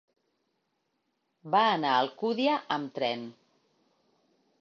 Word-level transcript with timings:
Va 1.55 1.61
anar 1.73 1.91
a 1.97 1.99
Alcúdia 2.05 2.55
amb 2.77 2.95
tren. 2.97 3.29